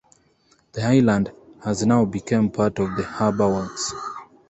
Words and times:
The 0.71 0.81
island 0.83 1.31
has 1.63 1.85
now 1.85 2.05
become 2.05 2.49
part 2.49 2.79
of 2.79 2.87
harbour 2.89 3.47
works. 3.49 3.93